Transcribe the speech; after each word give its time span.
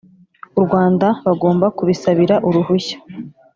u 0.59 0.61
rwanda 0.65 1.07
bagomba 1.25 1.65
kubisabira 1.77 2.35
uruhushya 2.47 2.97